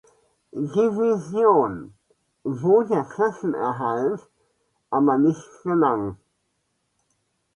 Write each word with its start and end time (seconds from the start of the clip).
Division, 0.51 1.93
wo 2.43 2.81
der 2.81 3.03
Klassenerhalt 3.03 4.19
aber 4.89 5.19
nicht 5.19 5.45
gelang. 5.61 6.17